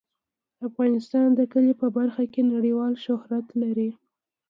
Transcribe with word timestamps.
افغانستان 0.67 1.27
د 1.35 1.41
کلي 1.51 1.73
په 1.81 1.87
برخه 1.97 2.23
کې 2.33 2.41
نړیوال 2.53 2.93
شهرت 3.05 3.47
لري. 3.61 3.89